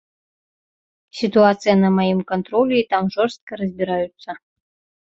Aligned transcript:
Сітуацыя 1.19 1.75
на 1.83 1.89
маім 1.99 2.19
кантролі, 2.35 2.75
і 2.81 2.89
там 2.95 3.03
жорстка 3.19 3.51
разбіраюцца. 3.65 4.31